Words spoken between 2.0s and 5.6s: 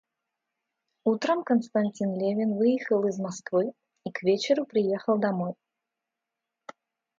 Левин выехал из Москвы и к вечеру приехал домой.